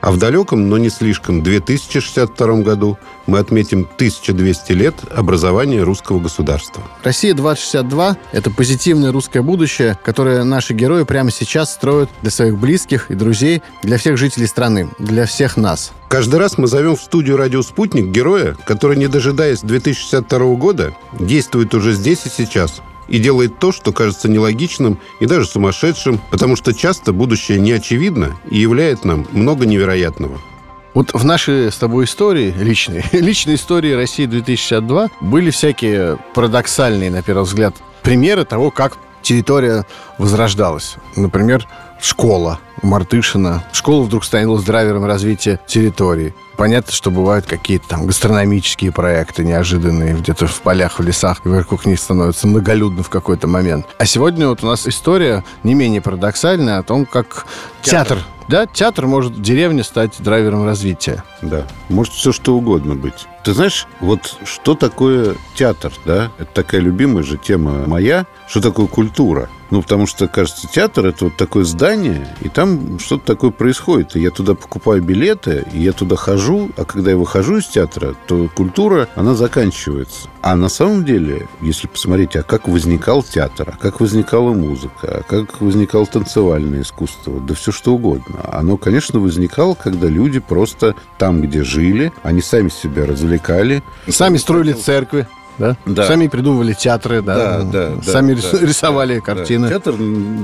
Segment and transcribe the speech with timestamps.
[0.00, 6.82] а в далеком, но не слишком, 2062 году мы отметим 1200 лет образования русского государства.
[7.04, 13.14] Россия-2062– это позитивное русское будущее, которое наши герои прямо сейчас строят для своих близких и
[13.14, 15.92] друзей, для всех жителей страны, для всех нас.
[16.08, 21.74] Каждый раз мы зовем в студию «Радио Спутник» героя, который, не дожидаясь 2062 года, действует
[21.74, 26.72] уже здесь и сейчас– и делает то, что кажется нелогичным и даже сумасшедшим, потому что
[26.72, 30.38] часто будущее не очевидно и являет нам много невероятного.
[30.94, 37.22] Вот в нашей с тобой истории, личной, личной истории России 2062 были всякие парадоксальные, на
[37.22, 39.84] первый взгляд, примеры того, как территория
[40.18, 40.96] возрождалась.
[41.16, 41.66] Например,
[42.00, 43.64] школа Мартышина.
[43.72, 46.34] Школа вдруг становилась драйвером развития территории.
[46.60, 51.86] Понятно, что бывают какие-то там гастрономические проекты неожиданные где-то в полях, в лесах, и вокруг
[51.86, 53.86] них становится многолюдно в какой-то момент.
[53.96, 57.46] А сегодня вот у нас история не менее парадоксальная о том, как
[57.80, 61.22] театр, театр да, театр может в деревне стать драйвером развития.
[61.40, 63.28] Да, может все что угодно быть.
[63.44, 66.32] Ты знаешь, вот что такое театр, да?
[66.36, 68.26] Это такая любимая же тема моя.
[68.48, 69.48] Что такое культура?
[69.70, 74.16] Ну, потому что, кажется, театр– это вот такое здание, и там что-то такое происходит.
[74.16, 78.14] И я туда покупаю билеты, и я туда хожу, а когда я выхожу из театра,
[78.26, 80.28] то культура, она заканчивается.
[80.42, 85.22] А на самом деле, если посмотреть, а как возникал театр, а как возникала музыка, а
[85.22, 88.40] как возникало танцевальное искусство, да все что угодно.
[88.50, 93.82] Оно, конечно, возникало, когда люди просто там, где жили, они сами себя развлекали.
[94.08, 95.28] Сами строили церкви
[95.58, 95.76] да?
[95.86, 96.06] да.
[96.06, 99.68] Сами придумывали театры, да, да, да сами да, рисовали да, картины.
[99.68, 99.74] Да.
[99.74, 99.94] Театр,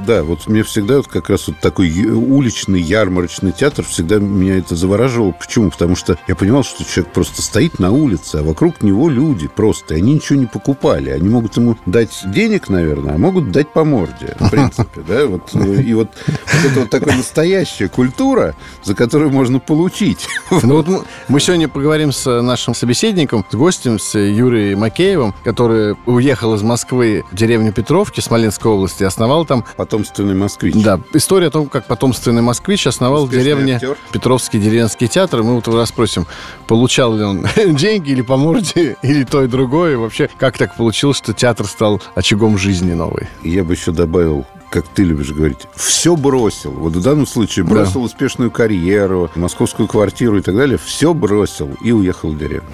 [0.06, 4.76] да, вот мне всегда вот как раз вот такой уличный ярмарочный театр всегда меня это
[4.76, 5.32] завораживало.
[5.32, 5.70] Почему?
[5.70, 9.94] Потому что я понимал, что человек просто стоит на улице, а вокруг него люди просто,
[9.94, 11.10] и они ничего не покупали.
[11.10, 15.54] Они могут ему дать денег, наверное, а могут дать по морде, в принципе, да, вот.
[15.54, 20.26] И вот, вот это вот такая настоящая культура, за которую можно получить.
[20.62, 25.94] Ну вот мы сегодня поговорим с нашим собеседником, с гостем, с Юрией Макеем, Макеевым, который
[26.04, 29.64] уехал из Москвы в деревню Петровки Смоленской области, основал там...
[29.76, 30.74] Потомственный москвич.
[30.74, 33.96] Да, история о том, как потомственный москвич основал Успешный в деревне актер.
[34.12, 35.44] Петровский деревенский театр.
[35.44, 36.26] Мы вот вас спросим,
[36.66, 37.46] получал ли он
[37.76, 39.96] деньги или по морде, или то и другое.
[39.96, 43.28] Вообще, как так получилось, что театр стал очагом жизни новой?
[43.44, 46.72] Я бы еще добавил как ты любишь говорить, все бросил.
[46.72, 48.06] Вот в данном случае бросил да.
[48.06, 50.76] успешную карьеру, московскую квартиру и так далее.
[50.76, 52.68] Все бросил и уехал в деревню.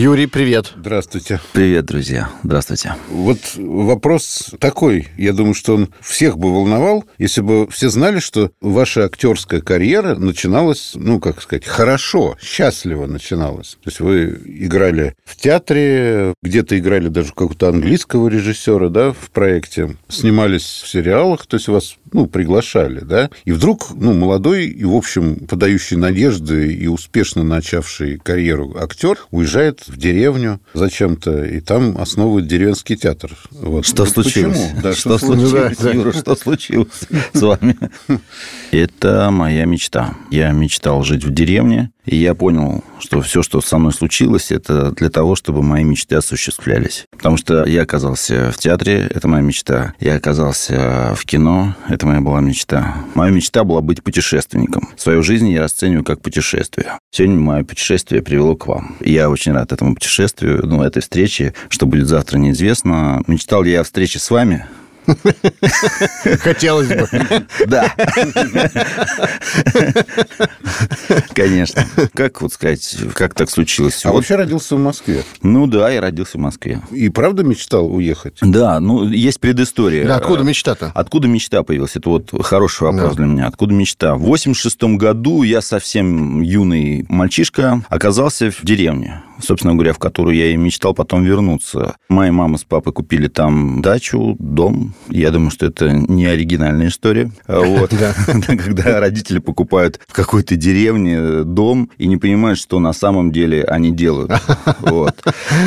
[0.00, 0.74] Юрий, привет.
[0.76, 1.40] Здравствуйте.
[1.52, 2.30] Привет, друзья.
[2.44, 2.94] Здравствуйте.
[3.10, 5.08] Вот вопрос такой.
[5.16, 10.14] Я думаю, что он всех бы волновал, если бы все знали, что ваша актерская карьера
[10.14, 13.76] начиналась, ну, как сказать, хорошо, счастливо начиналась.
[13.82, 19.96] То есть вы играли в театре, где-то играли даже какого-то английского режиссера, да, в проекте,
[20.08, 24.94] снимались в сериалах, то есть вас ну, приглашали, да, и вдруг, ну, молодой и, в
[24.94, 32.46] общем, подающий надежды и успешно начавший карьеру актер уезжает в деревню зачем-то, и там основывает
[32.46, 33.36] деревенский театр.
[33.50, 33.86] Вот.
[33.86, 34.58] Что вот случилось?
[34.58, 34.82] Почему?
[34.82, 36.88] Да, что, что случилось, да, Юра, что случилось
[37.32, 37.76] с вами?
[38.70, 40.14] Это моя мечта.
[40.30, 44.92] Я мечтал жить в деревне, и я понял, что все, что со мной случилось, это
[44.92, 47.04] для того, чтобы мои мечты осуществлялись.
[47.10, 49.94] Потому что я оказался в театре, это моя мечта.
[50.00, 52.96] Я оказался в кино, это моя была мечта.
[53.14, 54.88] Моя мечта была быть путешественником.
[54.96, 56.98] Свою жизнь я расцениваю как путешествие.
[57.10, 58.96] Сегодня мое путешествие привело к вам.
[59.00, 61.54] И я очень рад этому путешествию, ну, этой встрече.
[61.68, 63.22] Что будет завтра, неизвестно.
[63.26, 64.66] Мечтал я о встрече с вами?
[66.40, 67.08] Хотелось бы.
[67.66, 67.92] Да.
[71.34, 71.86] Конечно.
[72.14, 74.04] Как вот сказать, как так случилось?
[74.04, 75.24] А вообще родился в Москве?
[75.42, 76.82] Ну да, я родился в Москве.
[76.90, 78.38] И правда мечтал уехать?
[78.40, 80.06] Да, ну есть предыстория.
[80.06, 80.92] Да, откуда мечта-то?
[80.94, 81.96] Откуда мечта появилась?
[81.96, 83.46] Это вот хороший вопрос для меня.
[83.46, 84.16] Откуда мечта?
[84.16, 90.46] В 86 году я совсем юный мальчишка оказался в деревне собственно говоря, в которую я
[90.46, 91.96] и мечтал потом вернуться.
[92.08, 94.94] Моя мама с папой купили там дачу, дом.
[95.08, 97.30] Я думаю, что это не оригинальная история.
[97.46, 97.92] Вот.
[98.46, 103.90] Когда родители покупают в какой-то деревне дом и не понимают, что на самом деле они
[103.90, 104.32] делают.
[104.80, 105.16] Вот.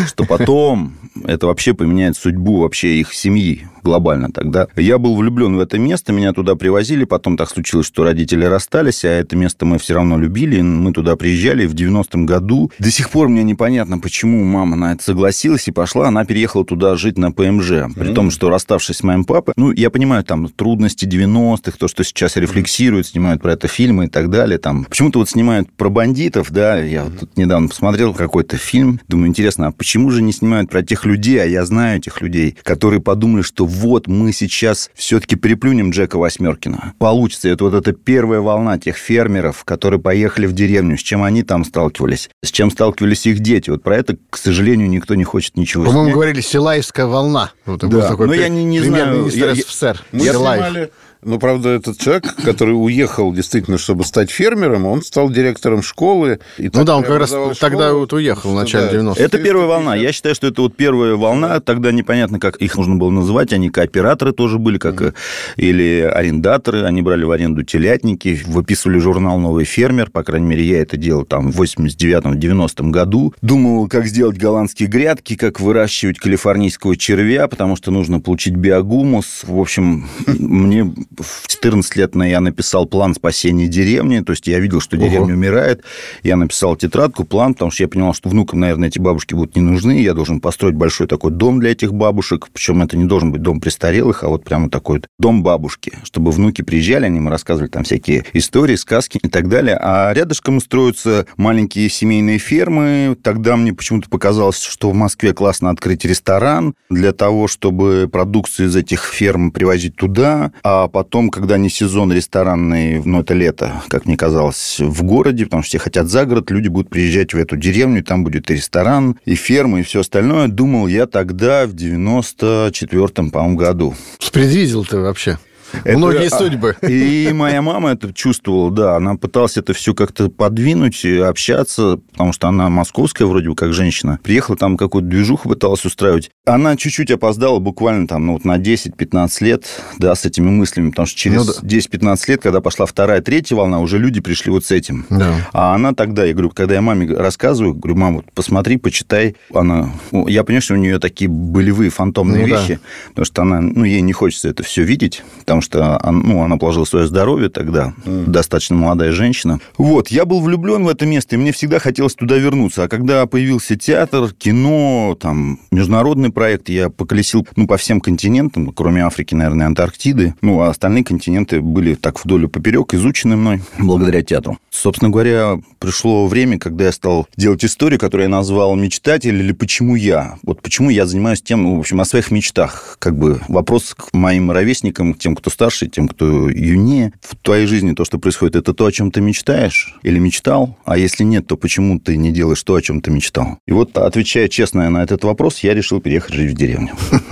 [0.07, 0.94] Что потом
[1.25, 4.67] это вообще поменяет судьбу вообще их семьи глобально тогда.
[4.75, 9.03] Я был влюблен в это место, меня туда привозили, потом так случилось, что родители расстались,
[9.06, 12.71] а это место мы все равно любили, мы туда приезжали в 90-м году.
[12.79, 16.96] До сих пор мне непонятно, почему мама на это согласилась и пошла, она переехала туда
[16.96, 21.06] жить на ПМЖ, при том, что расставшись с моим папой, ну, я понимаю, там, трудности
[21.06, 25.30] 90-х, то, что сейчас рефлексируют, снимают про это фильмы и так далее, там, почему-то вот
[25.30, 30.10] снимают про бандитов, да, я вот тут недавно посмотрел какой-то фильм, думаю, интересно, а почему
[30.10, 34.08] же не снимают про тех людей, а я знаю этих людей, которые подумали, что вот
[34.08, 36.94] мы сейчас все-таки приплюнем Джека Восьмеркина.
[36.98, 37.50] Получится.
[37.50, 41.63] Это вот эта первая волна тех фермеров, которые поехали в деревню, с чем они там
[41.63, 43.50] сталкивались, с чем сталкивались их дети.
[43.68, 47.51] Вот про это, к сожалению, никто не хочет ничего По-моему, говорили «Силаевская волна».
[47.65, 49.27] Вот да, такой но я не, не знаю.
[49.27, 50.01] Я, СССР.
[50.12, 50.92] Мы снимали
[51.23, 56.39] но, правда, этот человек, который уехал действительно, чтобы стать фермером, он стал директором школы.
[56.57, 58.97] И ну да, он как раз школу, тогда вот уехал в начале да.
[58.97, 59.21] 90-х.
[59.21, 59.95] Это первая волна.
[59.95, 61.59] Я считаю, что это вот первая волна.
[61.59, 63.53] Тогда непонятно, как их нужно было называть.
[63.53, 65.13] Они кооператоры тоже были, как mm-hmm.
[65.57, 66.85] или арендаторы.
[66.85, 70.09] Они брали в аренду телятники, выписывали журнал «Новый фермер».
[70.09, 73.35] По крайней мере, я это делал там в 89-90 году.
[73.44, 79.44] Думал, как сделать голландские грядки, как выращивать калифорнийского червя, потому что нужно получить биогумус.
[79.44, 84.80] В общем, мне в 14 лет я написал план спасения деревни, то есть я видел,
[84.80, 85.34] что деревня Ого.
[85.34, 85.84] умирает,
[86.24, 89.62] я написал тетрадку, план, потому что я понимал, что внукам, наверное, эти бабушки будут не
[89.62, 93.42] нужны, я должен построить большой такой дом для этих бабушек, причем это не должен быть
[93.42, 97.69] дом престарелых, а вот прямо такой вот дом бабушки, чтобы внуки приезжали, они им рассказывали
[97.69, 103.74] там всякие истории, сказки и так далее, а рядышком строятся маленькие семейные фермы, тогда мне
[103.74, 109.52] почему-то показалось, что в Москве классно открыть ресторан для того, чтобы продукцию из этих ферм
[109.52, 114.77] привозить туда, а потом Потом, когда не сезон ресторанный, ну, это лето, как мне казалось,
[114.80, 118.24] в городе, потому что все хотят за город, люди будут приезжать в эту деревню, там
[118.24, 120.48] будет и ресторан, и ферма, и все остальное.
[120.48, 123.95] Думал я тогда, в 94-м, по-моему, году.
[124.31, 125.39] Предвидел ты вообще?
[125.83, 126.75] Это, Многие а, судьбы.
[126.88, 128.95] И моя мама это чувствовала, да.
[128.95, 134.19] Она пыталась это все как-то подвинуть, общаться, потому что она московская вроде бы как женщина.
[134.24, 136.30] Приехала там какую-то движуху пыталась устраивать.
[136.45, 139.65] Она чуть-чуть опоздала буквально там ну, вот на 10-15 лет,
[139.97, 141.67] да, с этими мыслями, потому что через ну, да.
[141.67, 145.05] 10-15 лет, когда пошла вторая, третья волна, уже люди пришли вот с этим.
[145.09, 145.35] Да.
[145.53, 149.35] А она тогда, я говорю, когда я маме рассказываю, говорю, мама, вот посмотри, почитай.
[149.53, 152.79] Она, ну, я понимаю, что у нее такие болевые фантомные ну, вещи, да.
[153.09, 156.57] потому что она, ну, ей не хочется это все видеть, потому потому что ну, она
[156.57, 158.25] положила свое здоровье тогда, mm.
[158.27, 159.59] достаточно молодая женщина.
[159.77, 162.83] Вот, я был влюблен в это место, и мне всегда хотелось туда вернуться.
[162.83, 169.04] А когда появился театр, кино, там, международный проект, я поколесил ну, по всем континентам, кроме
[169.04, 170.36] Африки, наверное, Антарктиды.
[170.42, 174.57] Ну, а остальные континенты были так вдоль и поперек изучены мной благодаря театру.
[174.69, 179.95] Собственно говоря, пришло время, когда я стал делать историю, которую я назвал «Мечтатель» или «Почему
[179.95, 180.38] я?».
[180.44, 182.98] Вот почему я занимаюсь тем, ну, в общем, о своих мечтах.
[183.00, 187.13] Как бы вопрос к моим ровесникам, к тем, кто старше, тем, кто юнее.
[187.22, 190.98] В твоей жизни то, что происходит, это то, о чем ты мечтаешь или мечтал, а
[190.98, 193.57] если нет, то почему ты не делаешь то, о чем ты мечтал?
[193.68, 196.95] И вот, отвечая честно на этот вопрос, я решил переехать жить в деревню.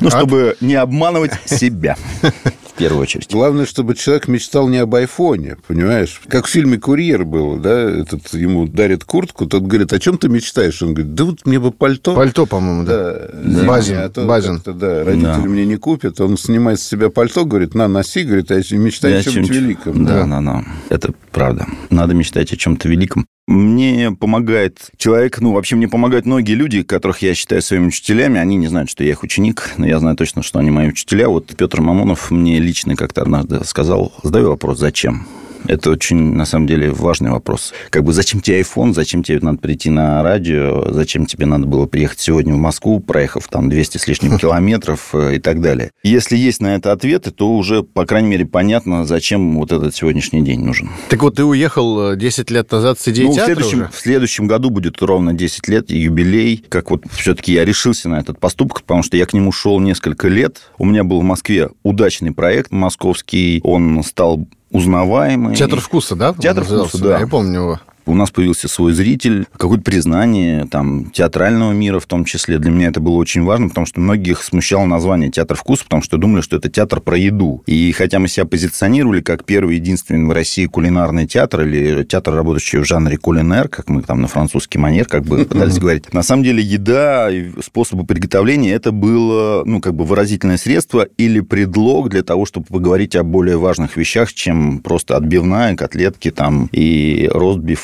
[0.00, 1.96] Ну, чтобы не обманывать себя
[2.80, 3.28] первую очередь.
[3.30, 6.20] Главное, чтобы человек мечтал не об айфоне, понимаешь?
[6.28, 7.80] Как в фильме «Курьер» было, да?
[7.80, 10.82] Этот, ему дарит куртку, тот говорит, о чем ты мечтаешь?
[10.82, 12.14] Он говорит, да вот мне бы пальто.
[12.14, 13.28] Пальто, по-моему, да.
[13.32, 13.64] да.
[13.64, 13.98] Базин.
[13.98, 14.60] А то Базин.
[14.64, 15.38] Да, родители да.
[15.38, 16.20] мне не купят.
[16.20, 20.04] Он снимает с себя пальто, говорит, на, носи, говорит, а я мечтаю о чем-то великом.
[20.04, 20.64] Да, да, да.
[20.88, 21.66] Это правда.
[21.90, 23.26] Надо мечтать о чем-то великом.
[23.46, 28.38] Мне помогает человек, ну, вообще мне помогают многие люди, которых я считаю своими учителями.
[28.38, 31.28] Они не знают, что я их ученик, но я знаю точно, что они мои учителя.
[31.28, 35.26] Вот Петр Мамонов мне лично как-то однажды сказал, задаю вопрос, зачем?
[35.66, 37.72] Это очень, на самом деле, важный вопрос.
[37.90, 41.86] Как бы зачем тебе iPhone, зачем тебе надо прийти на радио, зачем тебе надо было
[41.86, 45.90] приехать сегодня в Москву, проехав там 200 с лишним километров э, и так далее.
[46.02, 50.42] Если есть на это ответы, то уже, по крайней мере, понятно, зачем вот этот сегодняшний
[50.42, 50.90] день нужен.
[51.08, 53.90] Так вот, ты уехал 10 э, лет назад с идеей ну, театра в следующем, уже?
[53.92, 56.64] в следующем году будет ровно 10 лет, юбилей.
[56.68, 60.28] Как вот все-таки я решился на этот поступок, потому что я к нему шел несколько
[60.28, 60.70] лет.
[60.78, 63.60] У меня был в Москве удачный проект московский.
[63.62, 65.54] Он стал узнаваемый.
[65.56, 66.34] Театр вкуса, да?
[66.34, 67.18] Театр вкуса, да.
[67.18, 67.80] Я помню его.
[68.06, 72.58] У нас появился свой зритель, какое-то признание там, театрального мира в том числе.
[72.58, 76.16] Для меня это было очень важно, потому что многих смущало название «Театр вкус», потому что
[76.16, 77.62] думали, что это театр про еду.
[77.66, 82.78] И хотя мы себя позиционировали как первый единственный в России кулинарный театр или театр, работающий
[82.78, 86.42] в жанре кулинер, как мы там на французский манер как бы пытались говорить, на самом
[86.42, 92.22] деле еда и способы приготовления это было, ну, как бы выразительное средство или предлог для
[92.22, 97.28] того, чтобы поговорить о более важных вещах, чем просто отбивная, котлетки там и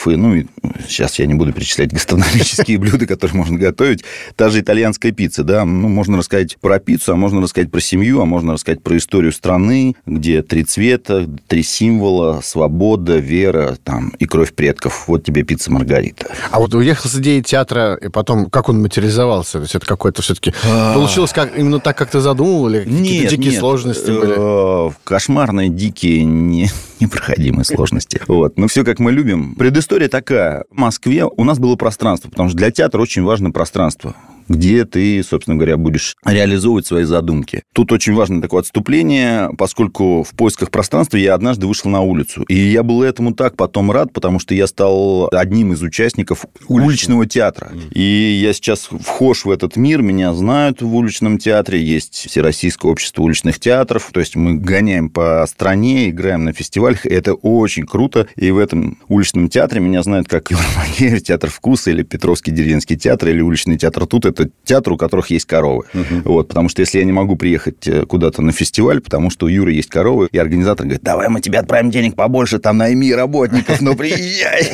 [0.07, 0.17] ростбифы.
[0.17, 0.47] Ну, и
[0.89, 4.05] сейчас я не буду перечислять гастрономические блюда, которые можно готовить.
[4.37, 8.21] Та же итальянская пицца, да, ну, можно рассказать про пиццу, а можно рассказать про семью,
[8.21, 14.27] а можно рассказать про историю страны, где три цвета, три символа, свобода, вера там, и
[14.27, 15.09] кровь предков.
[15.09, 16.27] Вот тебе пицца Маргарита.
[16.51, 19.53] А вот уехал с идеей театра, и потом, как он материализовался?
[19.53, 20.53] То есть это какой-то все-таки...
[20.65, 20.95] А.
[20.95, 24.35] Получилось как, именно так, как ты задумывал, или какие-то дикие сложности были?
[24.37, 28.21] Э, кошмарные, дикие, не, непроходимые сложности.
[28.27, 28.59] Вот.
[28.59, 29.55] Но все как мы любим.
[29.55, 30.65] Предыстория такая.
[30.71, 34.15] В Москве у нас было пространство, потому что для театра очень важно пространство
[34.49, 37.63] где ты, собственно говоря, будешь реализовывать свои задумки.
[37.73, 42.43] Тут очень важно такое отступление, поскольку в поисках пространства я однажды вышел на улицу.
[42.49, 46.87] И я был этому так потом рад, потому что я стал одним из участников Уличного,
[46.87, 47.71] уличного театра.
[47.73, 47.93] Mm.
[47.93, 53.23] И я сейчас вхож в этот мир, меня знают в уличном театре, есть Всероссийское общество
[53.23, 58.27] уличных театров, то есть мы гоняем по стране, играем на фестивалях, и это очень круто.
[58.37, 63.29] И в этом уличном театре меня знают как Юрмагер, театр вкуса, или Петровский деревенский театр,
[63.31, 65.85] или уличный театр тут это театры, у которых есть коровы.
[65.95, 66.33] Угу.
[66.33, 69.49] Вот, потому что если я не могу приехать э, куда-то на фестиваль, потому что у
[69.49, 73.81] Юры есть коровы, и организатор говорит, давай мы тебе отправим денег побольше, там найми работников,
[73.81, 74.71] ну приезжай.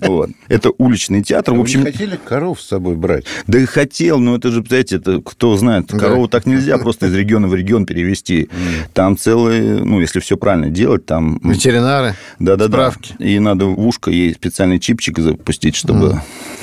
[0.06, 0.30] Вот.
[0.48, 1.54] Это уличный театр.
[1.54, 3.24] В общем, хотели коров с собой брать?
[3.46, 7.14] Да и хотел, но это же, знаете, это кто знает, корову так нельзя просто из
[7.14, 8.48] региона в регион перевести.
[8.94, 11.40] Там целые, ну, если все правильно делать, там...
[11.42, 12.92] Ветеринары, Да-да-да.
[13.18, 16.22] И надо в ушко ей специальный чипчик запустить, чтобы...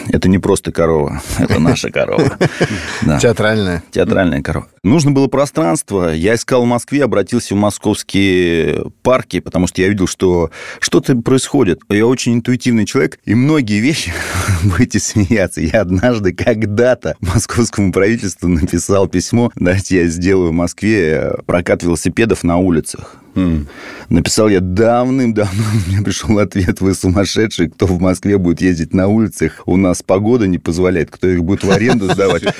[0.10, 2.38] Это не просто корова, это наша корова.
[3.22, 3.83] Театральная.
[3.91, 4.67] Театральная корова.
[4.83, 6.13] Нужно было пространство.
[6.13, 11.81] Я искал в Москве, обратился в московские парки, потому что я видел, что что-то происходит.
[11.89, 14.13] Я очень интуитивный человек, и многие вещи,
[14.63, 21.83] будете смеяться, я однажды когда-то московскому правительству написал письмо, давайте я сделаю в Москве прокат
[21.83, 23.23] велосипедов на улицах.
[23.35, 23.67] Mm.
[24.09, 29.63] Написал я давным-давно, мне пришел ответ, вы сумасшедшие, кто в Москве будет ездить на улицах,
[29.65, 32.43] у нас погода не позволяет, кто их будет в аренду сдавать.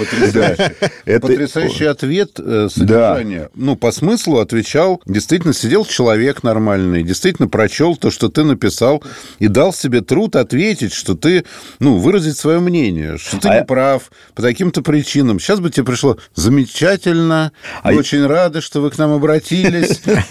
[1.06, 3.50] Потрясающий ответ, э, содержание.
[3.56, 9.04] Ну, по смыслу отвечал, действительно сидел человек нормальный, действительно прочел то, что ты написал,
[9.40, 11.46] и дал себе труд ответить, что ты,
[11.80, 15.40] ну, выразить свое мнение, что ты а не прав по таким-то причинам.
[15.40, 17.52] Сейчас бы тебе пришло замечательно,
[17.82, 20.02] а очень рады, что вы к нам обратились,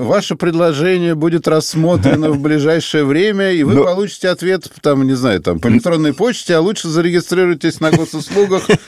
[0.00, 3.84] ваше предложение будет рассмотрено в ближайшее время, и вы Но...
[3.84, 8.68] получите ответ, там, не знаю, там, по электронной почте, а лучше зарегистрируйтесь на госуслугах.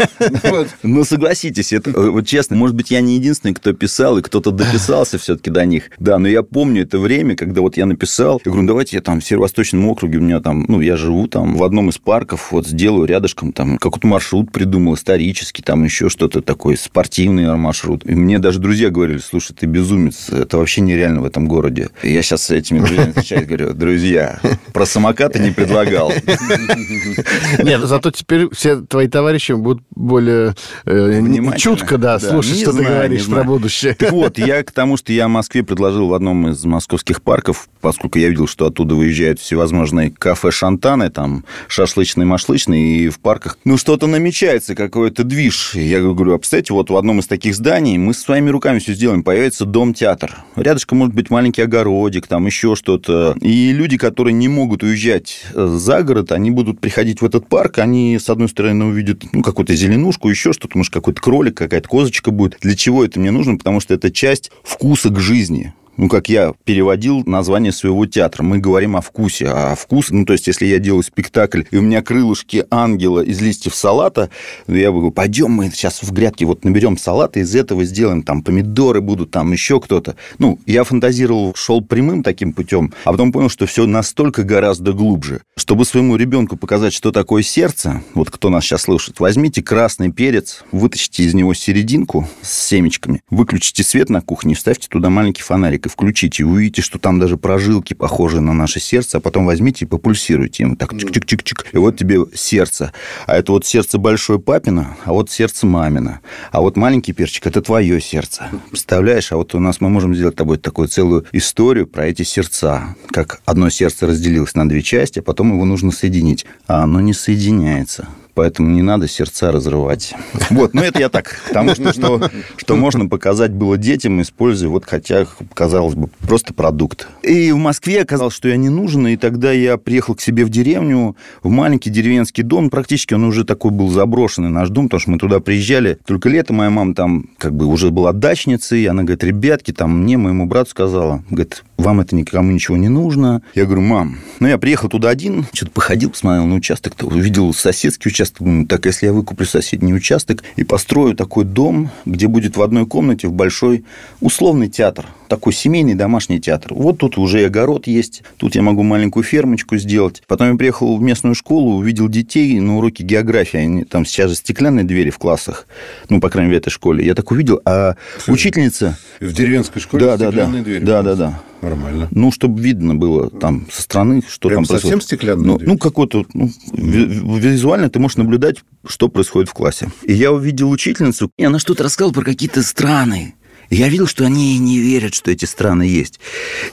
[0.82, 4.50] Ну, согласитесь, это, э, вот честно, может быть, я не единственный, кто писал, и кто-то
[4.50, 5.90] дописался все-таки до них.
[5.98, 9.02] Да, но я помню это время, когда вот я написал, я говорю, «Ну, давайте я
[9.02, 12.52] там в Северо-Восточном округе, у меня там, ну, я живу там в одном из парков,
[12.52, 18.04] вот сделаю рядышком там какой-то маршрут придумал исторический, там еще что-то такое, спортивный маршрут.
[18.04, 21.90] И мне даже друзья говорили, слушай, ты безумец, это вообще нереально в этом городе.
[22.02, 24.40] Я сейчас с этими друзьями встречаюсь, говорю, друзья,
[24.82, 26.12] про самокаты не предлагал.
[27.62, 31.22] Нет, зато теперь все твои товарищи будут более э,
[31.56, 33.94] чутко, да, слушать, что ты говоришь про будущее.
[33.94, 37.68] Так вот, я к тому, что я в Москве предложил в одном из московских парков,
[37.80, 43.78] поскольку я видел, что оттуда выезжают всевозможные кафе-шантаны, там шашлычные, машлычные, и в парках, ну,
[43.78, 45.74] что-то намечается, какой-то движ.
[45.74, 49.22] Я говорю, а представьте, вот в одном из таких зданий мы своими руками все сделаем,
[49.22, 50.38] появится дом-театр.
[50.56, 53.36] Рядышком может быть маленький огородик, там еще что-то.
[53.40, 58.18] И люди, которые не могут уезжать за город, они будут приходить в этот парк, они,
[58.18, 62.58] с одной стороны, увидят ну, какую-то зеленушку, еще что-то, может, какой-то кролик, какая-то козочка будет.
[62.60, 63.58] Для чего это мне нужно?
[63.58, 68.42] Потому что это часть вкуса к жизни ну, как я переводил название своего театра.
[68.42, 69.46] Мы говорим о вкусе.
[69.48, 73.40] А вкус, ну, то есть, если я делаю спектакль, и у меня крылышки ангела из
[73.40, 74.30] листьев салата,
[74.66, 79.00] я говорю, пойдем мы сейчас в грядке вот наберем салата, из этого сделаем, там, помидоры
[79.00, 80.16] будут, там, еще кто-то.
[80.38, 85.42] Ну, я фантазировал, шел прямым таким путем, а потом понял, что все настолько гораздо глубже.
[85.56, 90.64] Чтобы своему ребенку показать, что такое сердце, вот кто нас сейчас слушает, возьмите красный перец,
[90.72, 95.88] вытащите из него серединку с семечками, выключите свет на кухне, вставьте туда маленький фонарик и
[95.88, 99.88] включите, и увидите, что там даже прожилки похожи на наше сердце, а потом возьмите и
[99.88, 102.92] попульсируйте им так чик-чик-чик-чик, и вот тебе сердце.
[103.26, 106.20] А это вот сердце большое папина, а вот сердце мамина.
[106.50, 108.48] А вот маленький перчик– это твое сердце.
[108.70, 109.32] Представляешь?
[109.32, 112.96] А вот у нас мы можем сделать тобой такую целую историю про эти сердца.
[113.10, 116.46] Как одно сердце разделилось на две части, а потом его нужно соединить.
[116.66, 120.14] А оно не соединяется поэтому не надо сердца разрывать.
[120.50, 124.84] Вот, ну это я так, потому что, что, что можно показать было детям, используя вот,
[124.84, 127.08] хотя, казалось бы, просто продукт.
[127.22, 130.50] И в Москве оказалось, что я не нужен, и тогда я приехал к себе в
[130.50, 135.10] деревню, в маленький деревенский дом, практически он уже такой был заброшенный, наш дом, потому что
[135.10, 139.02] мы туда приезжали только лето, моя мама там как бы уже была дачницей, и она
[139.02, 143.42] говорит, ребятки, там мне, моему брату сказала, говорит, вам это никому ничего не нужно.
[143.54, 148.08] Я говорю, мам, ну я приехал туда один, что-то походил, посмотрел на участок, увидел соседский
[148.08, 152.62] участок, думаю, так если я выкуплю соседний участок и построю такой дом, где будет в
[152.62, 153.84] одной комнате в большой
[154.20, 156.74] условный театр, такой семейный домашний театр.
[156.74, 160.22] Вот тут уже и огород есть, тут я могу маленькую фермочку сделать.
[160.26, 164.36] Потом я приехал в местную школу, увидел детей на уроке географии, они, там сейчас же
[164.36, 165.66] стеклянные двери в классах,
[166.10, 167.06] ну, по крайней мере, в этой школе.
[167.06, 167.96] Я так увидел, а
[168.28, 168.98] учительница...
[169.20, 170.84] В деревенской школе да, стеклянные да, двери?
[170.84, 171.40] Да, да, да.
[171.62, 172.08] Нормально.
[172.10, 176.26] Ну, чтобы видно было там со стороны, что Прям там совсем стеклянные ну, ну, какой-то...
[176.34, 179.90] Ну, визуально ты можешь наблюдать, что происходит в классе.
[180.02, 183.34] И я увидел учительницу, и она что-то рассказывала про какие-то страны.
[183.72, 186.20] Я видел, что они не верят, что эти страны есть.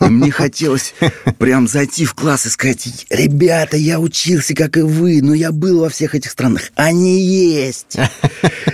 [0.02, 0.94] И мне хотелось
[1.38, 5.80] прям зайти в класс и сказать, ребята, я учился, как и вы, но я был
[5.80, 6.64] во всех этих странах.
[6.76, 7.96] Они есть.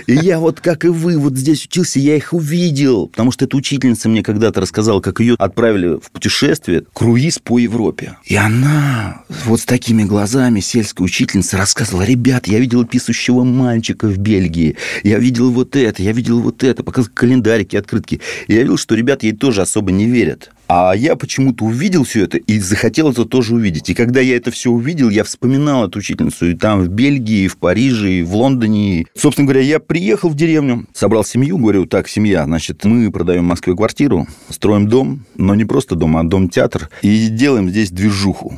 [0.08, 3.06] И я вот, как и вы, вот здесь учился, я их увидел.
[3.06, 8.16] Потому что эта учительница мне когда-то рассказала, как ее отправили в путешествие, круиз по Европе.
[8.24, 14.18] И она вот с такими глазами, сельская учительница, рассказывала, ребят, я видел писающего мальчика в
[14.18, 18.15] Бельгии, я видел вот это, я видел вот это, показывал календарики, открытки.
[18.46, 20.50] И я видел, что ребята ей тоже особо не верят.
[20.68, 23.88] А я почему-то увидел все это и захотел это тоже увидеть.
[23.88, 26.50] И когда я это все увидел, я вспоминал эту учительницу.
[26.50, 29.00] И там в Бельгии, и в Париже, и в Лондоне.
[29.00, 33.44] И, собственно говоря, я приехал в деревню, собрал семью, говорю, так, семья, значит, мы продаем
[33.44, 38.54] в Москве квартиру, строим дом, но не просто дом, а дом-театр, и делаем здесь движуху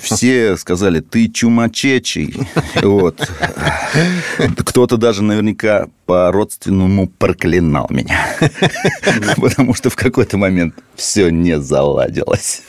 [0.00, 2.34] все сказали, ты чумачечий.
[2.82, 3.28] Вот.
[4.66, 8.26] Кто-то даже наверняка по-родственному проклинал меня.
[9.36, 12.62] Потому что в какой-то момент все не заладилось.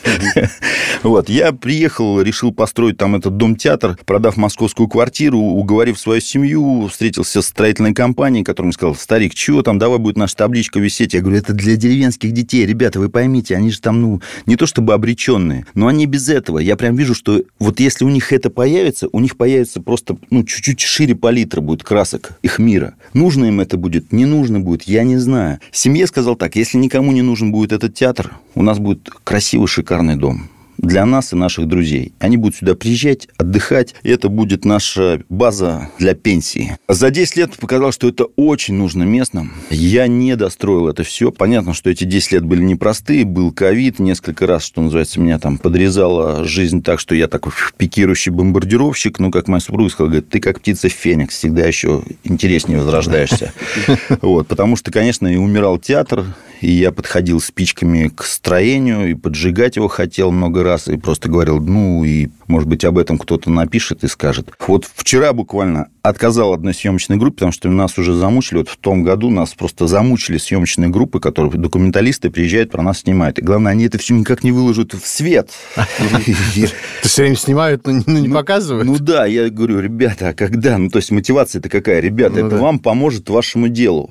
[1.02, 1.28] Вот.
[1.28, 7.46] Я приехал, решил построить там этот дом-театр, продав московскую квартиру, уговорив свою семью, встретился с
[7.46, 11.14] строительной компанией, которая мне сказала, старик, чего там, давай будет наша табличка висеть.
[11.14, 12.64] Я говорю, это для деревенских детей.
[12.64, 16.41] Ребята, вы поймите, они же там, ну, не то чтобы обреченные, но они без этого.
[16.58, 20.44] Я прям вижу, что вот если у них это появится, у них появится просто, ну,
[20.44, 22.94] чуть-чуть шире палитра будет красок их мира.
[23.14, 25.60] Нужно им это будет, не нужно будет, я не знаю.
[25.70, 30.16] Семье сказал так, если никому не нужен будет этот театр, у нас будет красивый, шикарный
[30.16, 32.12] дом для нас и наших друзей.
[32.18, 36.76] Они будут сюда приезжать, отдыхать, и это будет наша база для пенсии.
[36.88, 39.52] За 10 лет показалось, что это очень нужно местным.
[39.70, 41.30] Я не достроил это все.
[41.30, 43.24] Понятно, что эти 10 лет были непростые.
[43.24, 48.32] Был ковид, несколько раз, что называется, меня там подрезала жизнь так, что я такой пикирующий
[48.32, 49.18] бомбардировщик.
[49.18, 53.52] Ну, как моя супруга сказала, говорит, ты как птица Феникс, всегда еще интереснее возрождаешься.
[54.20, 56.24] Вот, потому что, конечно, и умирал театр,
[56.62, 61.60] и я подходил спичками к строению, и поджигать его хотел много раз, и просто говорил,
[61.60, 64.48] ну, и, может быть, об этом кто-то напишет и скажет.
[64.68, 68.58] Вот вчера буквально отказал одной съемочной группе, потому что нас уже замучили.
[68.58, 73.38] Вот в том году нас просто замучили съемочные группы, которые документалисты приезжают, про нас снимают.
[73.38, 75.50] И главное, они это все никак не выложат в свет.
[75.74, 78.86] То все время снимают, но не ну, показывают?
[78.86, 80.76] Ну да, я говорю, ребята, а когда?
[80.78, 82.00] Ну, то есть мотивация-то какая?
[82.00, 84.10] Ребята, ну это вам поможет вашему делу.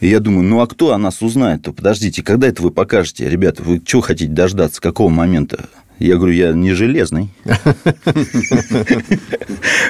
[0.00, 1.72] И я думаю, ну а кто о нас узнает-то?
[1.72, 3.28] Подождите, когда это вы покажете?
[3.28, 4.80] Ребята, вы чего хотите дождаться?
[4.80, 5.68] Какого момента?
[5.98, 7.30] Я говорю, я не железный.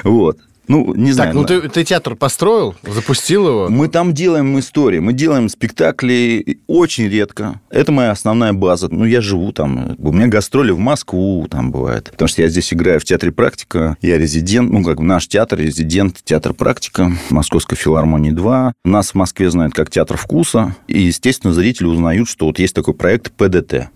[0.03, 0.39] Вот.
[0.67, 1.33] Ну, не знаю.
[1.33, 3.69] Так, ну ты, ты театр построил, запустил его?
[3.69, 7.59] Мы там делаем истории, мы делаем спектакли очень редко.
[7.69, 8.87] Это моя основная база.
[8.89, 9.95] Ну, я живу там.
[9.99, 12.09] У меня гастроли в Москву там бывает.
[12.11, 13.97] Потому что я здесь играю в театре «Практика».
[14.01, 18.73] Я резидент, ну, как наш театр, резидент театр «Практика», Московской филармонии 2.
[18.85, 20.75] Нас в Москве знают как театр вкуса.
[20.87, 23.89] И, естественно, зрители узнают, что вот есть такой проект ПДТ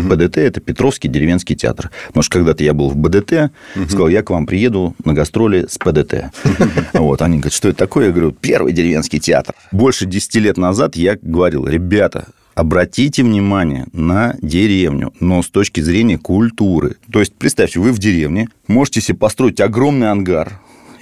[0.00, 0.08] Угу.
[0.08, 1.90] БДТ– это Петровский деревенский театр.
[2.08, 3.84] Потому что когда-то я был в БДТ, угу.
[3.86, 6.32] сказал, я к вам приеду на гастроли с ПДТ.
[6.94, 8.06] Вот, они говорят, что это такое?
[8.06, 9.54] Я говорю, первый деревенский театр.
[9.72, 16.18] Больше 10 лет назад я говорил, ребята, обратите внимание на деревню, но с точки зрения
[16.18, 16.96] культуры.
[17.12, 20.60] То есть, представьте, вы в деревне, можете себе построить огромный ангар,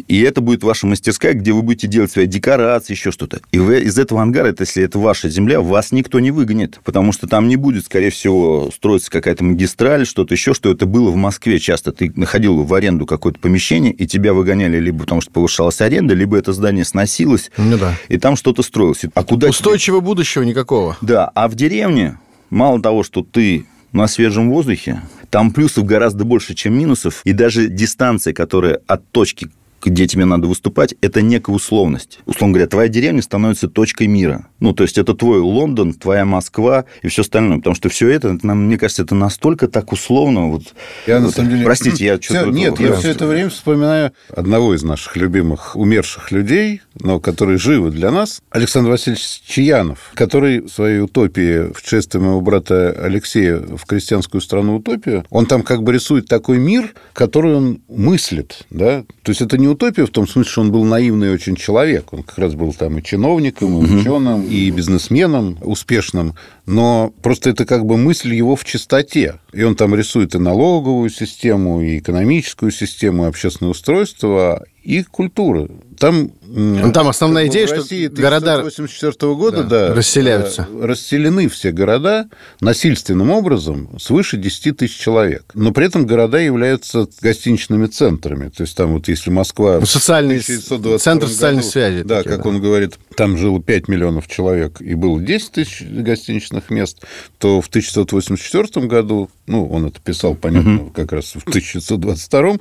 [0.09, 3.40] И это будет ваша мастерская, где вы будете делать свои декорации, еще что-то.
[3.50, 7.12] И вы из этого ангара, это, если это ваша земля, вас никто не выгонит, потому
[7.12, 11.16] что там не будет, скорее всего, строиться какая-то магистраль, что-то еще, что это было в
[11.16, 11.92] Москве часто.
[11.92, 16.37] Ты находил в аренду какое-то помещение, и тебя выгоняли либо потому, что повышалась аренда, либо
[16.37, 17.94] это здание сносилось, ну, да.
[18.09, 19.02] и там что-то строилось.
[19.14, 20.07] А куда Устойчивого тебе...
[20.07, 20.96] будущего никакого.
[21.00, 22.18] Да, а в деревне
[22.50, 27.68] мало того, что ты на свежем воздухе, там плюсов гораздо больше, чем минусов, и даже
[27.68, 29.48] дистанция, которая от точки
[29.85, 32.21] где тебе надо выступать, это некая условность.
[32.27, 34.47] Условно говоря, твоя деревня становится точкой мира.
[34.61, 37.59] Ну, то есть это твой Лондон, твоя Москва и все остальное.
[37.59, 40.49] Потому что все это, мне кажется, это настолько так условно.
[40.49, 40.75] Вот,
[41.07, 41.64] я, на самом деле...
[41.64, 42.51] Простите, я что-то...
[42.51, 47.90] Нет, я все это время вспоминаю одного из наших любимых умерших людей, но который живы
[47.90, 53.85] для нас, Александр Васильевич Чаянов, который в своей утопии в честве моего брата Алексея в
[53.87, 59.31] крестьянскую страну утопию, он там как бы рисует такой мир, который он мыслит, да, то
[59.31, 62.12] есть это не утопия в том смысле, что он был наивный очень человек.
[62.12, 66.35] Он как раз был там и чиновником, и ученым, и бизнесменом успешным.
[66.66, 69.40] Но просто это как бы мысль его в чистоте.
[69.52, 75.71] И он там рисует и налоговую систему, и экономическую систему, и общественное устройство, и культуры.
[75.99, 80.66] Там, ну, там основная идея, что города 1984 года да, да, расселяются.
[80.81, 82.29] Расселены все города
[82.61, 85.45] насильственным образом свыше 10 тысяч человек.
[85.55, 88.49] Но при этом города являются гостиничными центрами.
[88.49, 89.79] То есть там вот если Москва...
[89.79, 92.03] Ну, социальный центр социальной связи.
[92.03, 92.49] Да, такие, как да.
[92.49, 97.05] он говорит, там жило 5 миллионов человек и было 10 тысяч гостиничных мест,
[97.38, 100.90] то в 1984 году, ну, он это писал, понятно, угу.
[100.90, 102.57] как раз в 1922,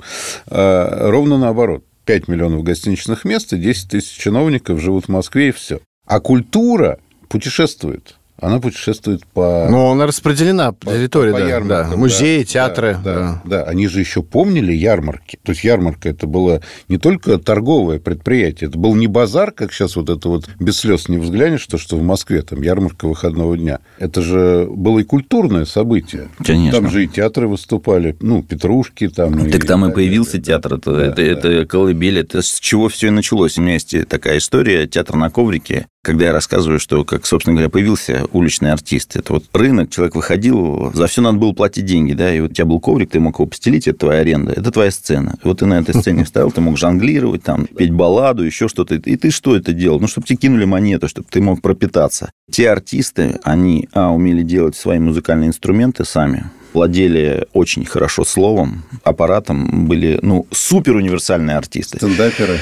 [0.46, 5.52] а, ровно наоборот 5 миллионов гостиничных мест и 10 тысяч чиновников живут в Москве, и
[5.52, 5.80] все.
[6.06, 9.68] А культура путешествует она путешествует по...
[9.70, 11.96] Ну, она распределена по территории, по, по да, ярмаркам, да.
[11.96, 12.98] Музеи, да, театры.
[13.02, 15.38] Да, да, да, они же еще помнили ярмарки.
[15.44, 19.94] То есть ярмарка это было не только торговое предприятие, это был не базар, как сейчас
[19.94, 23.78] вот это вот без слез не взглянешь, то, что в Москве там ярмарка выходного дня.
[23.98, 26.28] Это же было и культурное событие.
[26.44, 26.80] Конечно.
[26.80, 29.50] Там же и театры выступали, ну, Петрушки там.
[29.52, 31.22] Так и, там и появился и, театр, это, да, это, да.
[31.22, 33.56] это колыбель, это с чего все и началось.
[33.56, 37.70] У меня есть такая история, театр на коврике, когда я рассказываю, что, как, собственно говоря,
[37.70, 39.16] появился уличный артист.
[39.16, 42.54] Это вот рынок, человек выходил, за все надо было платить деньги, да, и вот у
[42.54, 45.36] тебя был коврик, ты мог его постелить, это твоя аренда, это твоя сцена.
[45.42, 48.94] И вот ты на этой сцене вставил, ты мог жонглировать, там, петь балладу, еще что-то.
[48.94, 50.00] И ты что это делал?
[50.00, 52.30] Ну, чтобы тебе кинули монету, чтобы ты мог пропитаться.
[52.50, 59.86] Те артисты, они, а, умели делать свои музыкальные инструменты сами, владели очень хорошо словом, аппаратом,
[59.86, 61.98] были, ну, супер универсальные артисты.
[61.98, 62.58] Стендаперы.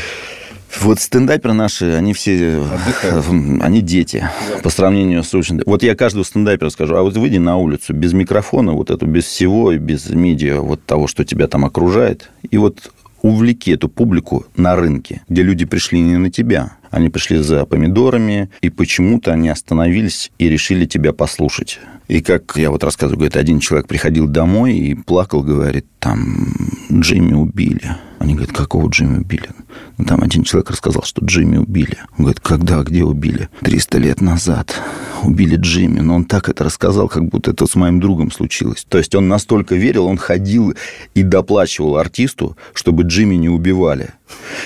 [0.80, 2.62] Вот стендаперы наши, они все...
[2.62, 3.26] Отдыхают.
[3.62, 4.58] Они дети да.
[4.62, 5.60] по сравнению с очень...
[5.66, 9.24] Вот я каждого стендапера скажу, а вот выйди на улицу без микрофона, вот эту, без
[9.24, 12.90] всего, без медиа, вот того, что тебя там окружает, и вот
[13.22, 18.50] увлеки эту публику на рынке, где люди пришли не на тебя, они пришли за помидорами,
[18.60, 21.78] и почему-то они остановились и решили тебя послушать.
[22.10, 26.52] И как я вот рассказываю, говорит, один человек приходил домой и плакал, говорит, там
[26.90, 27.96] Джимми убили.
[28.18, 29.48] Они говорят, какого Джимми убили?
[29.96, 31.98] Ну, там один человек рассказал, что Джимми убили.
[32.18, 33.48] Он говорит, когда, где убили?
[33.60, 34.74] 300 лет назад
[35.22, 36.00] убили Джимми.
[36.00, 38.84] Но он так это рассказал, как будто это с моим другом случилось.
[38.88, 40.74] То есть он настолько верил, он ходил
[41.14, 44.10] и доплачивал артисту, чтобы Джимми не убивали.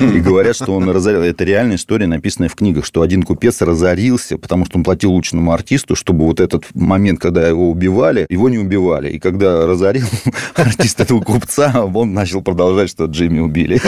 [0.01, 1.23] И говорят, что он разорил.
[1.23, 5.53] Это реальная история, написанная в книгах, что один купец разорился, потому что он платил лучшему
[5.53, 9.11] артисту, чтобы вот этот момент, когда его убивали, его не убивали.
[9.11, 10.07] И когда разорил
[10.55, 13.81] артист этого купца, он начал продолжать, что Джимми убили.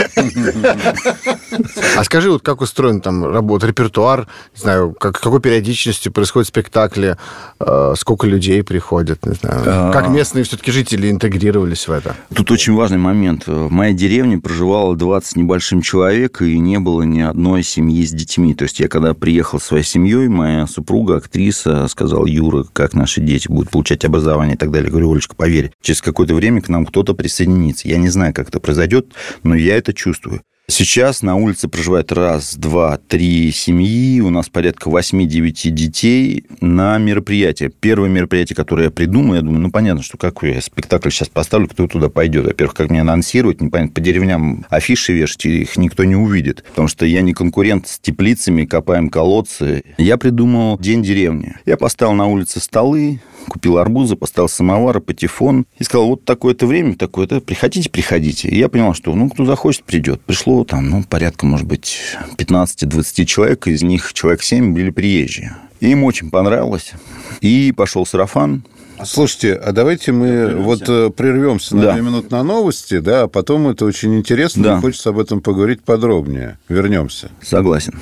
[1.95, 7.17] А скажи, вот как устроен там работа, репертуар, не знаю, как, какой периодичностью происходят спектакли,
[7.59, 9.91] э, сколько людей приходят, не знаю, а.
[9.91, 12.15] как местные все-таки жители интегрировались в это?
[12.33, 13.47] Тут очень важный момент.
[13.47, 18.53] В моей деревне проживало 20 небольшим человек, и не было ни одной семьи с детьми.
[18.53, 23.36] То есть я когда приехал своей семьей, моя супруга, актриса, сказала, Юра, как наши дети
[23.45, 24.89] будут получать образование и так далее.
[24.89, 27.87] Говорю, Олечка, поверь, через какое-то время к нам кто-то присоединится.
[27.87, 30.41] Я не знаю, как это произойдет, но я это чувствую.
[30.69, 34.19] Сейчас на улице проживает раз, два, три семьи.
[34.19, 37.69] У нас порядка 8-9 детей на мероприятие.
[37.69, 41.69] Первое мероприятие, которое я придумал, я думаю, ну, понятно, что какой я спектакль сейчас поставлю,
[41.69, 42.47] кто туда пойдет.
[42.47, 46.65] Во-первых, как мне анонсировать, непонятно, по деревням афиши вешать, их никто не увидит.
[46.71, 49.85] Потому что я не конкурент с теплицами, копаем колодцы.
[49.97, 51.55] Я придумал День деревни.
[51.65, 56.95] Я поставил на улице столы, купил арбузы, поставил самовар, патефон и сказал, вот такое-то время,
[56.95, 58.49] такое-то, приходите, приходите.
[58.49, 60.21] И я понял, что, ну, кто захочет, придет.
[60.21, 65.55] Пришло там, ну, порядка, может быть, 15-20 человек, из них человек 7 были приезжие.
[65.79, 66.93] Им очень понравилось.
[67.41, 68.63] И пошел сарафан,
[69.05, 70.63] Слушайте, а давайте мы прервемся.
[70.63, 71.93] вот э, прервемся на да.
[71.93, 74.77] две минуты на новости, да, а потом это очень интересно, да.
[74.77, 76.57] и хочется об этом поговорить подробнее.
[76.67, 77.29] Вернемся.
[77.41, 77.93] Согласен.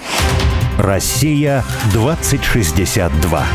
[0.77, 3.45] Россия 2062.